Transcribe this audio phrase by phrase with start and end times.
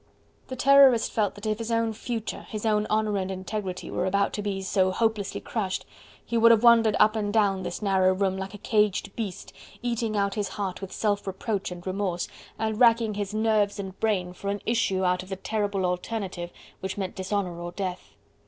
[0.47, 4.33] The Terrorist felt that if his own future, his own honour and integrity were about
[4.33, 5.85] to be so hopelessly crushed,
[6.25, 9.53] he would have wandered up and down this narrow room like a caged beast,
[9.83, 12.27] eating out his heart with self reproach and remorse,
[12.57, 16.49] and racking his nerves and brain for an issue out of the terrible alternative
[16.79, 18.15] which meant dishonour or death.